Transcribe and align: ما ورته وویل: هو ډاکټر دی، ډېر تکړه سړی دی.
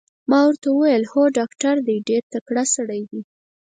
ما 0.29 0.39
ورته 0.47 0.67
وویل: 0.71 1.03
هو 1.11 1.21
ډاکټر 1.37 1.75
دی، 1.87 1.97
ډېر 2.09 2.21
تکړه 2.33 2.63
سړی 2.75 3.01
دی. 3.11 3.21